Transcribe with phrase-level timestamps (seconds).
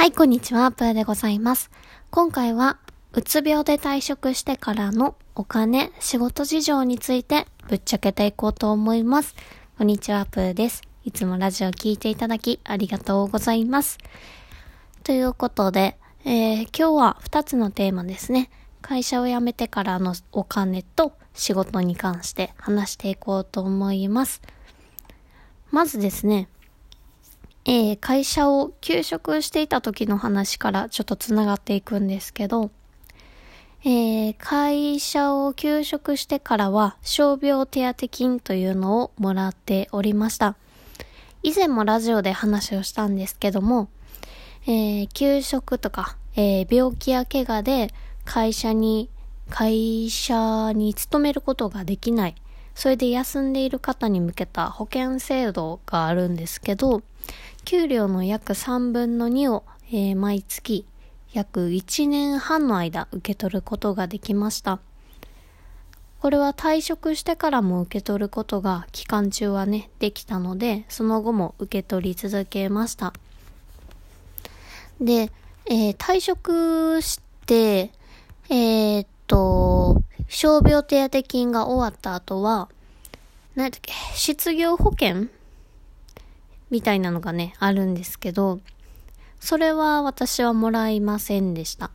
[0.00, 1.70] はい、こんにちは、プーでございます。
[2.10, 2.78] 今回は、
[3.12, 9.36] うつ病で退職してからのお金、仕事事情についてぶっちゃけていこうと思います。
[9.76, 10.80] こんにちは、プーです。
[11.04, 13.98] いつもラジオ聴いていただきありがとうございます。
[15.04, 18.48] ということで、えー、今日は2つのテーマですね。
[18.80, 24.40] 会社を辞めてからのお金と仕事に関して話していこうと思います。
[25.70, 26.48] まずですね、
[27.66, 32.70] えー、会社を休職していた時の話からちょっとつながっていくんですけど、
[33.84, 40.56] えー、会社を休職してからは傷病手当金というのをもらっておりました。
[41.42, 43.88] 以前もラジオで話をしたんですけども、
[44.66, 47.92] えー、休職とか、えー、病気や怪我で
[48.24, 49.08] 会社に、
[49.48, 52.34] 会社に勤めることができない。
[52.74, 57.02] それで休んでいる方に向けた保険制度があるんですけど、
[57.64, 60.86] 給料の約3分の2を、えー、毎月
[61.32, 64.80] 約1年半の間受け取ることができました。
[66.20, 73.14] これは退職してからも受け取ることが期間中はね、できたので、その後も受け取り続けました。
[75.00, 75.30] で、
[75.66, 77.90] えー、退職して、
[78.50, 82.68] えー、っと、傷病手当金が終わった後は、
[83.54, 85.28] 何だっけ、失業保険
[86.70, 88.60] みたいなのがね、あるんですけど、
[89.40, 91.90] それは私はもらいませんでした。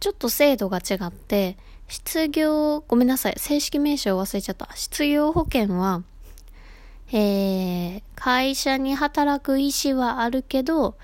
[0.00, 1.56] ちょっと制度が違って、
[1.88, 4.68] 失業、ごめんなさい、正式名称忘れちゃった。
[4.74, 6.02] 失業保険は、
[7.12, 10.96] えー、会社に働く意思はあるけど、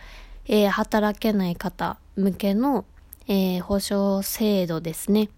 [0.46, 2.84] えー、働けない方向けの、
[3.28, 5.28] えー、保障制度ですね。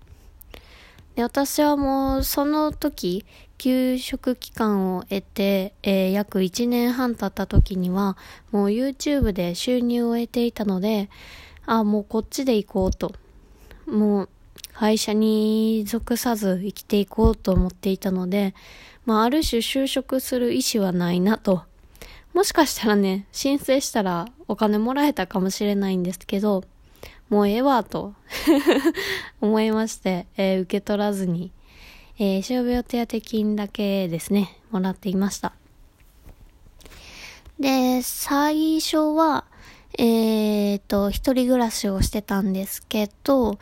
[1.14, 3.24] で、私はもうその時、
[3.58, 8.16] 休職期間を得て、えー、約1年半経った時には、
[8.50, 11.10] もう YouTube で収入を得ていたので、
[11.66, 13.12] あ、もうこっちで行こうと。
[13.86, 14.28] もう
[14.74, 18.54] 会社に属さず生きていこうと思っていたので、
[19.04, 21.62] まあある種就職する意思はないなと。
[22.32, 26.64] もしかしたらね、申請したらお金もらえたかもしれないんですけど、
[27.32, 28.14] もうええわと
[29.40, 31.50] 思いまして、えー、受け取らずに
[32.18, 35.52] えー、傷病手当金だけですね、もらっていました。
[37.58, 39.44] で、最初は、
[39.98, 43.58] えー、と、一人暮らしをしてたんですけど、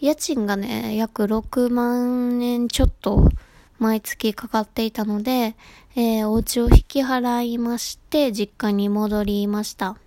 [0.00, 3.28] 家賃がね、約6万円ちょっと
[3.78, 5.54] 毎月かかっていたので、
[5.96, 9.98] えー、お家を引き払いまして、実家に戻りました。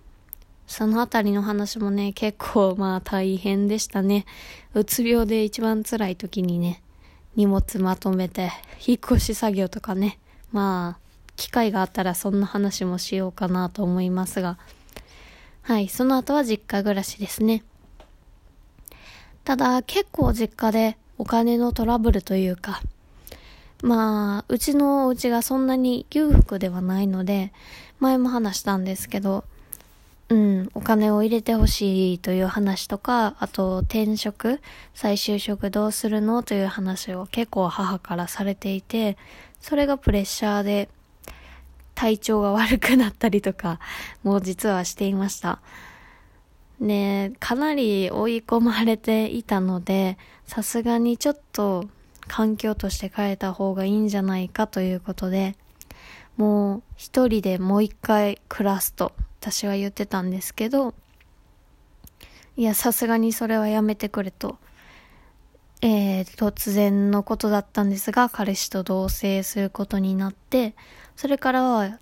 [0.66, 4.24] そのあたりの話もね、結構まあ大変でしたね。
[4.74, 6.82] うつ病で一番辛い時にね、
[7.36, 8.50] 荷物まとめて、
[8.84, 10.18] 引っ越し作業とかね、
[10.52, 11.04] まあ、
[11.36, 14.58] 機会があったらそんな話もしようかなと思いますが、
[15.62, 17.64] はい、その後は実家暮らしですね。
[19.44, 22.80] ただ、結構実家でお金のトラブルというか、
[23.82, 27.52] まあ、うちのお家がそんなに裕福ではないので、
[27.98, 29.44] 前も話したんですけど、
[30.30, 34.60] うん、お金を入れてほしいという話とか、あと転職、
[34.94, 39.18] 再就職どうするのという話を結構母からされていて、
[39.60, 40.88] それがプレッシャーで
[41.94, 43.80] 体調が悪くなったりとか、
[44.22, 45.60] もう実はしていました。
[46.80, 51.84] ねかなり追い込まれていたので、さすがにちょっと
[52.28, 55.54] 環境として変えた方がいいんじゃないかということで、
[56.36, 59.12] もう一人でもう一回暮らすと
[59.44, 60.94] 私は言ってたんですけど、
[62.56, 64.56] いや、さすがにそれはやめてくれと。
[65.82, 70.74] えー、突然のことだったんですが、彼氏と同棲することになって、
[71.14, 71.98] それからは、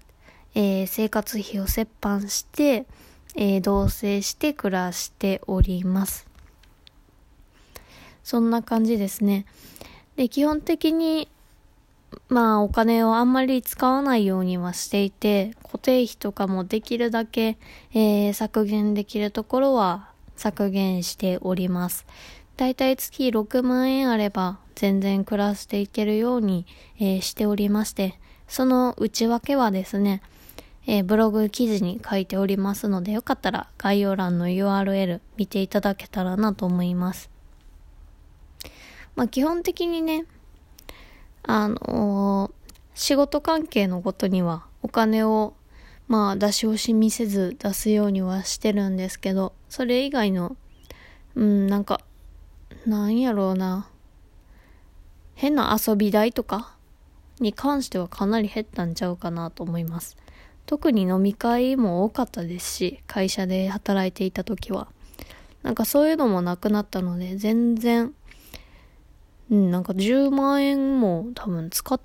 [0.54, 2.86] えー、生活費を折半して、
[3.34, 6.28] えー、同棲して暮らしております。
[8.22, 9.46] そんな感じですね。
[10.14, 11.26] で、基本的に
[12.28, 17.58] まあお金をあんまり使わないようにはしていて、固定費とかもできるだけ、
[17.92, 22.06] えー、削減できるところは削減しております。
[22.56, 26.66] だいたい月6万円あれば全然暮らしていけるように、
[26.98, 28.18] えー、しておりまして、
[28.48, 30.22] その内訳はですね、
[30.86, 37.30] えー、ブログ記事に書いておりますので、よかったら概要欄の URL 見ていただけたらなと思います。
[39.14, 40.24] まあ基本的にね、
[41.44, 42.50] あの、
[42.94, 45.54] 仕事関係のことにはお金を
[46.08, 50.56] まあ出し惜しみせず出すようにはしてるんですけど、それ以外の、
[51.34, 52.00] うん、なんか、
[52.86, 53.88] なんやろうな。
[55.34, 56.76] 変な遊び代とか
[57.40, 60.16] に関してはかなり減ったんちゃうかなと思います。
[60.66, 64.88] 特に飲み会も多かったですし、会社で働いていた時は。
[65.62, 68.12] なんかそういうのもなくなったので、全然、
[69.50, 72.00] うん、なんか10万円も多分使っ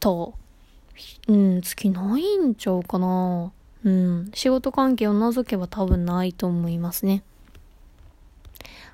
[0.00, 3.52] た、うん、月ないんちゃうかな。
[3.84, 7.22] うん、仕事関係を除けば多分ないと思いますね。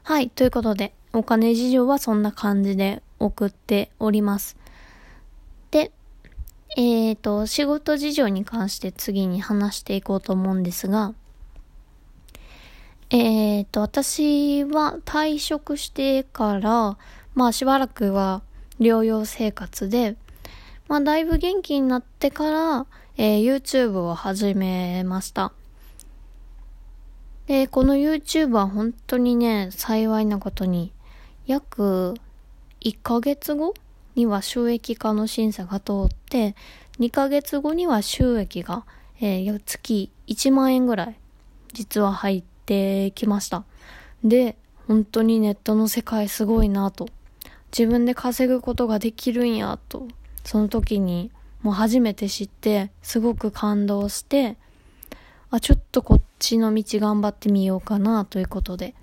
[0.02, 4.56] はい、ということで、お金事情はそんな感じで送っております。
[5.70, 5.92] で、
[6.76, 11.14] えっ、ー、と、仕事事情に関して次に話していこうと思うんですが、
[13.10, 16.96] えっ、ー、と、私は退職してから、
[17.40, 18.42] まあしばらくは
[18.80, 20.14] 療養生活で、
[20.88, 25.50] まあだいぶ元気になってから、えー、YouTube を始めました。
[27.46, 30.92] で、この YouTube は本当にね、幸いなことに、
[31.46, 32.12] 約
[32.82, 33.72] 1ヶ月後
[34.16, 36.54] には収益化の審査が通って、
[36.98, 38.84] 2ヶ月後には収益が、
[39.18, 41.16] えー、月1万円ぐらい、
[41.72, 43.64] 実は入ってきました。
[44.22, 44.56] で、
[44.86, 47.08] 本当にネットの世界すごいなと。
[47.76, 50.08] 自分で稼ぐことができるんやと。
[50.44, 51.30] その時に
[51.62, 54.56] もう初めて知って、すごく感動して、
[55.50, 58.94] あ、ちょっとこっちの道頑張ってみようかなということで、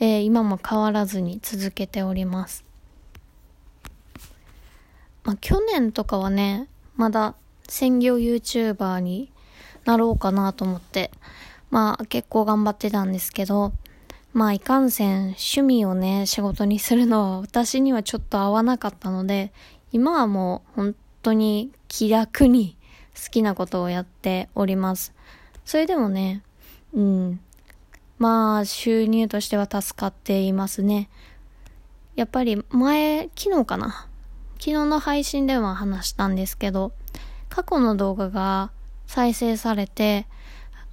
[0.00, 2.64] えー、今も変わらずに続けております。
[5.24, 7.34] まあ、去年とかはね、まだ
[7.68, 9.30] 専業 YouTuber に
[9.84, 11.10] なろうかなと思って、
[11.70, 13.72] まあ結構頑張ってたんですけど、
[14.34, 19.52] まあいかんせん趣味をね、仕事にするのは私にはちょっと合わなかったので、
[19.92, 22.76] 今はもう本当に気楽に
[23.14, 25.14] 好きなことをやっております。
[25.64, 26.42] それでもね、
[26.92, 27.40] うん。
[28.18, 31.08] まあ、収入としては助かっていますね。
[32.16, 34.08] やっぱり前、昨日かな？
[34.58, 36.92] 昨日の配信では話したんですけど、
[37.48, 38.72] 過去の動画が
[39.06, 40.26] 再生されて、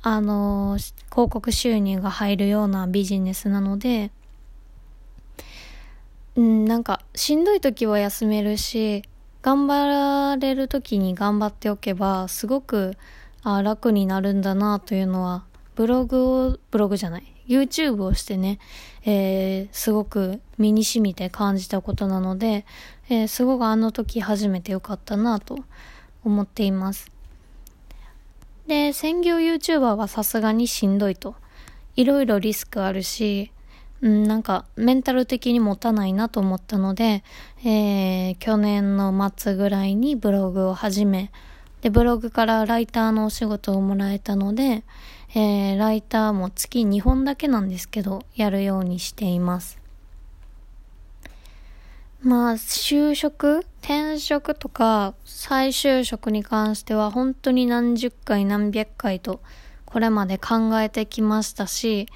[0.04, 0.78] あの、
[1.12, 4.12] 広告収入が入るようなビジネスなので、
[6.36, 9.04] うん、なんか、しんどい時は休めるし、
[9.44, 12.96] 頑張られる時に頑張っておけば、すごく
[13.44, 15.44] あ楽になるんだなというのは、
[15.76, 18.60] ブログを、ブログじゃない、YouTube をしてね、
[19.04, 22.66] えー、すごく身に染みて感じたことなので、
[23.10, 25.58] えー、すごくあの時初めてよかったなと
[26.24, 27.11] 思っています。
[28.72, 31.36] で、専業 YouTuber はさすがにしんどいと。
[31.98, 33.52] いろいろリスクあるし、
[34.00, 37.22] うん、なんかメンタル的に持たないなと思ったので、
[37.66, 41.34] えー、去年の末ぐらいにブログを始め、
[41.82, 44.86] で、ブログからライターのお仕事をもらえたので、
[45.36, 49.81] えー、ライターも月2本だけなんですけど、やるようにしています。
[52.24, 59.42] まあ、就職転職とか再就職に関しては本当に何十回何百回と
[59.86, 62.08] これまで考えてきましたし、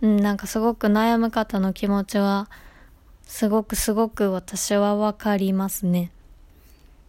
[0.00, 2.48] なんかすごく悩む方の気持ちは、
[3.22, 6.12] すごくすごく私はわかりますね。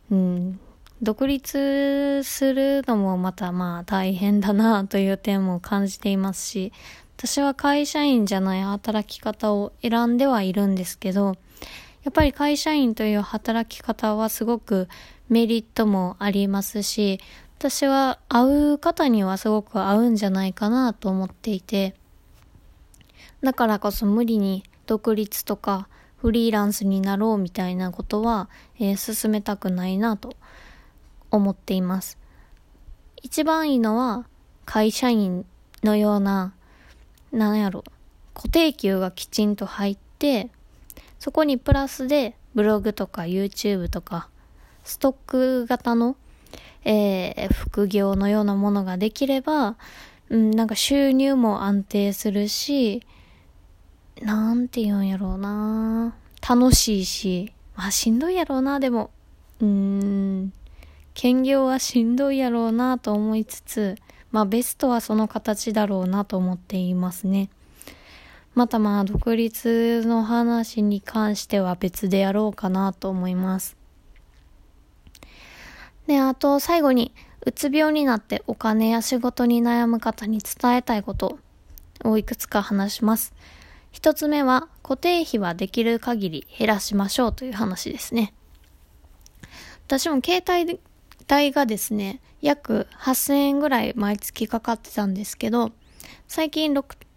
[0.09, 0.59] うん。
[1.01, 6.73] 独立するのもまたまあ大変だなという点も感じていますし、
[7.17, 11.35] 私は会社員じゃない働き方を選んではいるんですけど、
[12.03, 14.87] やっぱり会社員という働き方はすごく
[15.27, 17.19] メリットもありますし、
[17.57, 21.93] 私は会う方にはすごく合うんじゃないかなと思っていて、
[23.41, 25.87] だからこそ無理に独立とか
[26.17, 30.35] フリーランスになろうみたいなことは、えー、進めたくないなと
[31.31, 32.17] 思っています。
[33.21, 34.25] 一番いいのは
[34.65, 35.45] 会社員
[35.83, 36.53] のような、
[37.31, 37.83] なんやろ、
[38.33, 40.49] 固定給がきちんと入って、
[41.19, 44.29] そこにプラスでブログとか YouTube とか
[44.83, 46.15] ストック型の、
[46.83, 49.75] えー、副業のようなものができれば、
[50.29, 53.03] うん、なんか収入も安定するし、
[54.21, 56.15] なんて言うんやろうな
[56.47, 59.11] 楽しいし、まあしんどいやろうな、でも。
[59.61, 60.53] うーん。
[61.13, 63.95] 兼業はしんどいやろうなと思いつつ、
[64.31, 67.49] まあベストはその形だろうなと思っていますね。
[68.59, 73.77] またまあ独立の話に関しては別でやろうかなと思います。
[76.07, 77.13] で、あと最後に、
[77.45, 81.39] うつ病になってお金や仕事に悩む方に伝えたいこと
[82.03, 83.33] をいくつか話します。
[83.93, 88.33] 一つ目は固定費はできる限り減らしましょうという話ですね。
[89.87, 90.81] 私も携帯
[91.27, 95.71] 代がですね、約8000円ぐらい毎月かかってたんですけど、
[96.27, 96.73] 最近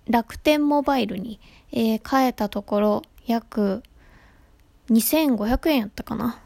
[0.09, 1.41] 楽天モバイルに、
[1.73, 3.83] えー、変えたところ約
[4.91, 6.39] 2500円やったかな。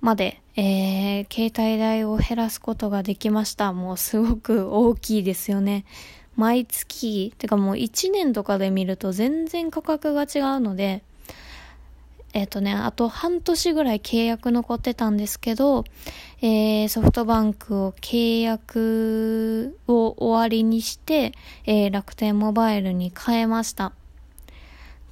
[0.00, 3.72] まで、えー、携帯代を減らすことができました。
[3.72, 5.84] もうすごく大きいですよね。
[6.36, 11.02] 毎月、てかもう1年とかで見ると全然価格が違うので、
[12.32, 15.84] えっ、ー、とね、あと半年ぐらい契約残ってたんですけど、
[16.40, 21.32] えー、ソフトバンクを契約を終わりにして、
[21.66, 23.92] えー、楽天モバイルに変えました。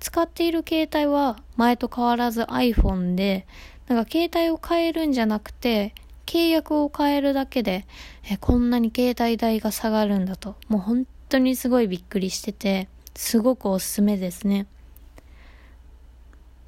[0.01, 3.47] 使っている携帯は前と変わらず iPhone で、
[3.87, 7.87] なんか携帯を変えるんじゃなくて、契約を変えるだけで、
[8.31, 14.67] えこんなに携帯代が下がるんだと、もう本当にすごいびっくりしてて、すごくおすすめですね。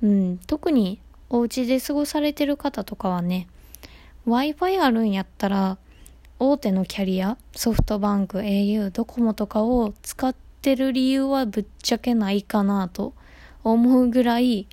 [0.03, 3.47] うん、特にお家で過ごされてる方とかはね、
[4.27, 5.79] Wi-Fi あるんやったら、
[6.39, 13.15] 大手のキャリア、ソフトバンク、au、ドコモとかを使ってる理由はぶっちゃけないかなと
[13.63, 14.67] 思うぐらい、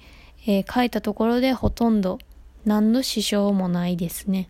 [0.48, 2.18] えー、書いたところでほとんど
[2.66, 4.50] 何の支障もないですね。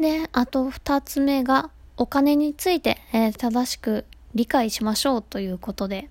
[0.00, 6.08] で、あと二つ目がお金について、えー、正しく理解しましょうということで、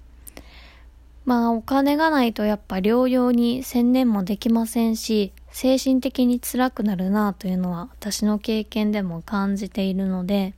[1.25, 10.53] まあお金がないとやっぱ療養に専念もできませんし、精神的に辛くなるなというのは私の経験でも感じているので、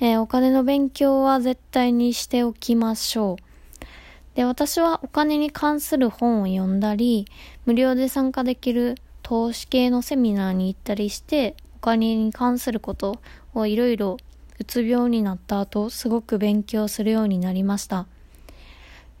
[0.00, 4.36] えー、お金の勉強は絶対にしておきましょう。
[4.36, 7.26] で、私はお金に関する本を読んだり、
[7.66, 13.20] 無料で参加できる投資系のセミナーに行ったりして、お金に関すること
[13.54, 14.16] をいろいろ
[14.58, 18.06] うつ病になった後、すごく勉強するようになりました。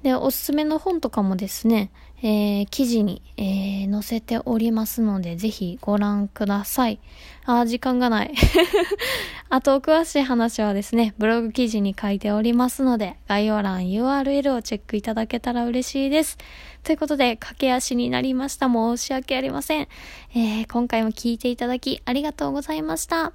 [0.02, 1.90] で、おすすめの本とかもですね、
[2.22, 7.00] えー、記事に、えー、載せておりますので、ぜひご覧ください。
[7.44, 8.34] あ、時間がない。
[9.50, 16.38] あと、詳しい話はですね、ブログ記事に書いておりますので、概要欄 URL をチェックいただけたら嬉しいです。
[16.82, 18.68] ということで、駆け足になりました。
[18.68, 19.88] 申し訳ありません。
[20.34, 23.32] えー、今回も聞いていただきありがとうございました。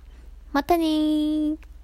[0.51, 1.74] またねー。